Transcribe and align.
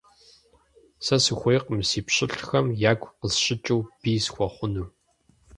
Сэ 1.05 1.17
сыхуейкъым 1.23 1.81
си 1.89 1.99
пщылӀхэм 2.05 2.67
ягу 2.91 3.09
къысщыкӀыу 3.19 3.81
бий 3.99 4.19
схуэхъуну. 4.25 4.87